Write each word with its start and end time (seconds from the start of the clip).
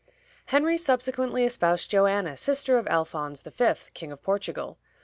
Henry 0.47 0.79
subsequently 0.79 1.43
espoused 1.45 1.91
Joanna, 1.91 2.35
sister 2.35 2.79
of 2.79 2.87
Alphonse 2.87 3.43
V., 3.43 3.73
King 3.93 4.11
of 4.11 4.23
Portugal. 4.23 4.79